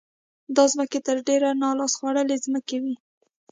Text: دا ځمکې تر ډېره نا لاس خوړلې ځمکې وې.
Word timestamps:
دا 0.55 0.63
ځمکې 0.73 0.99
تر 1.07 1.17
ډېره 1.27 1.49
نا 1.61 1.69
لاس 1.79 1.93
خوړلې 1.99 2.37
ځمکې 2.45 2.77
وې. 2.83 2.95